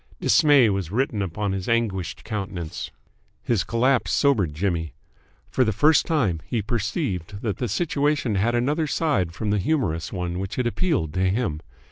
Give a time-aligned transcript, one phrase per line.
[0.19, 2.89] Dismay was written upon his anguished countenance.
[3.43, 4.95] His collapse sobered Jimmy.
[5.51, 10.11] For the first time he perceived that the situation had another side than the humorous
[10.11, 11.59] one which had appealed to him.